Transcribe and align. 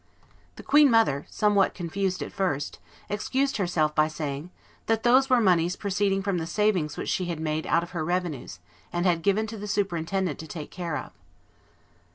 The 0.55 0.63
queen 0.63 0.89
mother, 0.89 1.27
somewhat 1.29 1.75
confused 1.75 2.23
at 2.23 2.33
first, 2.33 2.79
excused 3.07 3.57
herself 3.57 3.93
by 3.93 4.07
saying, 4.07 4.49
that 4.87 5.03
"those 5.03 5.29
were 5.29 5.39
moneys 5.39 5.75
proceeding 5.75 6.23
from 6.23 6.39
the 6.39 6.47
savings 6.47 6.97
which 6.97 7.07
she 7.07 7.25
had 7.25 7.39
made 7.39 7.67
out 7.67 7.83
of 7.83 7.91
her 7.91 8.03
revenues, 8.03 8.59
and 8.91 9.05
had 9.05 9.21
given 9.21 9.45
to 9.45 9.57
the 9.59 9.67
superintendent 9.67 10.39
to 10.39 10.47
take 10.47 10.71
care 10.71 10.97
of." 10.97 11.11